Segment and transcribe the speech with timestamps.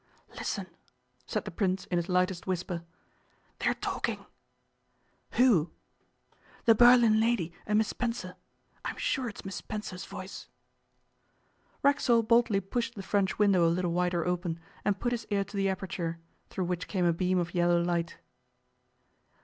[0.35, 0.65] 'Listen,'
[1.27, 2.81] said the Prince in his lightest whisper,
[3.59, 4.25] 'they are talking.'
[5.33, 5.69] 'Who?'
[6.65, 8.35] 'The Berlin lady and Miss Spencer.
[8.83, 10.47] I'm sure it's Miss Spencer's voice.'
[11.83, 15.55] Racksole boldly pushed the french window a little wider open, and put his ear to
[15.55, 16.17] the aperture,
[16.49, 18.17] through which came a beam of yellow light.